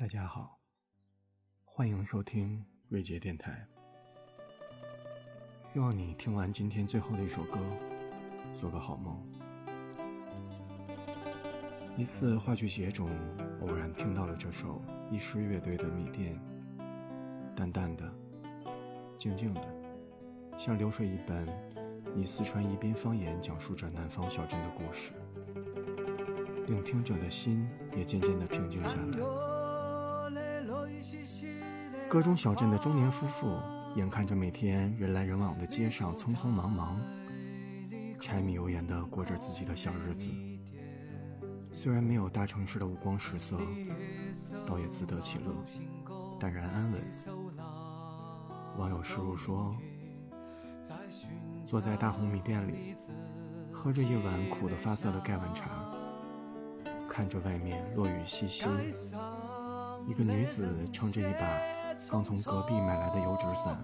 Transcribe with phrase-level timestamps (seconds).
[0.00, 0.60] 大家好，
[1.64, 3.66] 欢迎收听瑞杰电台。
[5.72, 7.58] 希望你听完今天最后的一首歌，
[8.54, 9.20] 做个好梦。
[11.96, 13.10] 一次话剧节中，
[13.60, 14.80] 偶然听到了这首
[15.10, 16.40] 一师乐队的《米店》，
[17.56, 18.08] 淡淡的，
[19.18, 19.60] 静静的，
[20.56, 21.44] 像流水一般，
[22.14, 25.12] 以四川宜宾方言讲述着南方小镇的故事。
[26.68, 29.57] 聆听者的心也渐渐的平静下来。
[32.08, 33.58] 歌中小镇的中年夫妇，
[33.94, 37.00] 眼看着每天人来人往的街上匆匆忙忙，
[38.18, 40.28] 柴米油盐的过着自己的小日子。
[41.72, 43.58] 虽然没有大城市的五光十色，
[44.66, 45.54] 倒也自得其乐，
[46.40, 47.00] 淡然安稳。
[48.78, 49.76] 网友石如说
[51.66, 52.96] ：“坐在大红米店里，
[53.70, 55.92] 喝着一碗苦的发涩的盖碗茶，
[57.06, 58.68] 看着外面落雨淅淅。”
[60.08, 61.46] 一个女子撑着一把
[62.10, 63.78] 刚从隔壁买来的油纸伞，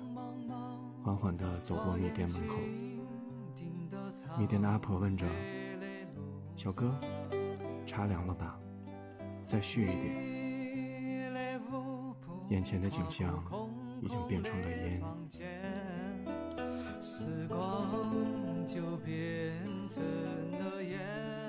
[1.05, 2.57] 缓缓地走过米店门口。
[4.39, 5.27] 米店的阿婆问着
[6.57, 6.91] ：“小哥，
[7.85, 8.59] 茶凉了吧？
[9.45, 10.35] 再续一点。”
[12.49, 13.45] 眼前的景象
[14.01, 15.03] 已经变成了烟。
[17.03, 19.53] 时光就变
[19.91, 20.03] 成
[20.53, 21.44] 了烟。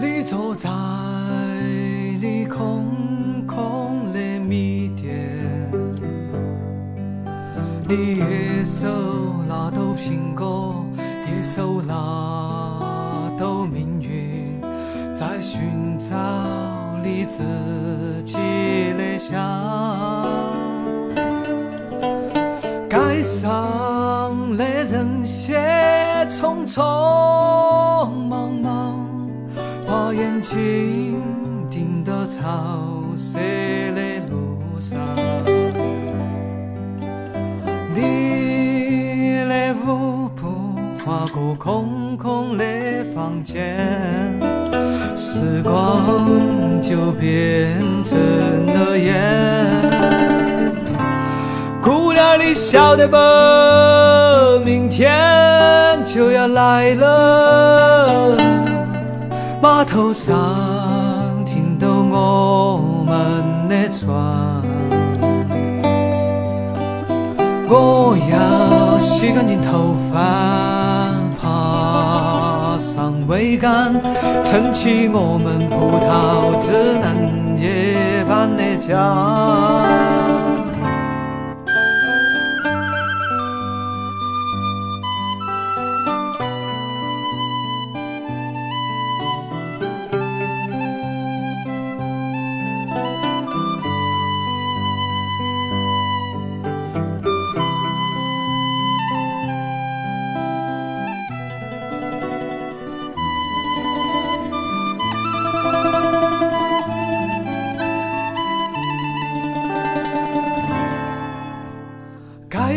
[0.00, 0.68] 你坐在
[2.20, 5.14] 你空空的米店，
[7.88, 8.88] 你一手
[9.46, 10.84] 拿到苹果，
[11.24, 14.60] 一手拿到命运，
[15.14, 16.16] 在寻找
[17.02, 17.44] 你自
[18.24, 18.34] 己
[18.98, 19.38] 的香。
[22.90, 23.93] 街上
[24.56, 25.58] 来人些
[26.28, 26.80] 匆匆
[28.28, 29.06] 忙忙。
[29.86, 31.20] 把眼睛
[31.70, 32.40] 盯到潮
[33.16, 33.38] 湿
[33.94, 34.00] 的
[34.30, 34.54] 路？
[34.80, 34.98] 上，
[37.94, 42.64] 你的舞步划过空空的
[43.14, 43.78] 房间，
[45.16, 48.18] 时光就变成
[48.66, 49.14] 了烟。
[51.80, 53.16] 姑娘，你晓得不？
[54.60, 55.10] 明天
[56.04, 58.36] 就要来了。
[59.62, 60.34] 码头上
[61.46, 64.62] 停到我们的船，
[67.68, 70.20] 我要洗干净头发，
[71.40, 73.94] 爬上桅杆，
[74.44, 80.13] 撑起我们葡萄枝嫩叶般的家。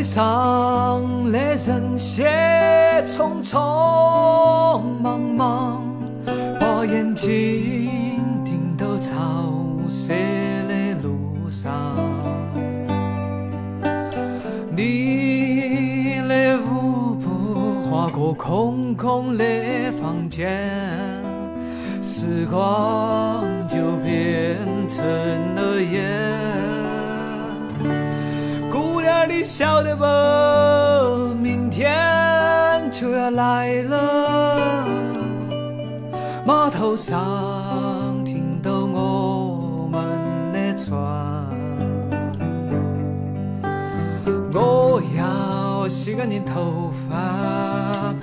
[0.07, 1.03] 上
[1.33, 2.31] 的人些
[3.05, 5.83] 匆匆忙忙，
[6.61, 7.29] 把眼睛
[8.45, 9.51] 盯到潮
[9.89, 10.13] 湿
[10.69, 11.93] 的路上。
[14.73, 19.43] 你的舞步划过空空的
[20.01, 20.63] 房间，
[22.01, 23.16] 时光
[29.47, 30.03] 晓得不？
[31.41, 34.85] 明天就要来了，
[36.45, 40.01] 码头上停到我们
[40.51, 40.93] 的船，
[44.51, 47.15] 我要洗干净头发，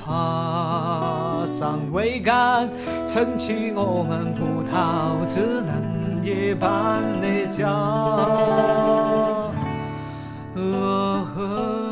[0.05, 2.69] 爬上桅杆，
[3.07, 7.67] 撑起我们葡萄枝嫩叶般的家。
[10.55, 11.04] 呃。
[11.35, 11.84] 何？